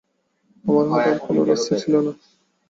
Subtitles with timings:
[0.65, 2.11] আমার হাতে আর কোনো রাস্তা ছিল না।